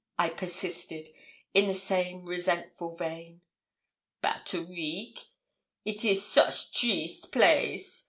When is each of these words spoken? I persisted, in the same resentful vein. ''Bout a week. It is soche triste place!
I 0.17 0.29
persisted, 0.29 1.09
in 1.53 1.67
the 1.67 1.75
same 1.75 2.25
resentful 2.25 2.95
vein. 2.95 3.41
''Bout 4.23 4.51
a 4.57 4.63
week. 4.63 5.19
It 5.85 6.03
is 6.03 6.25
soche 6.25 6.71
triste 6.71 7.31
place! 7.31 7.99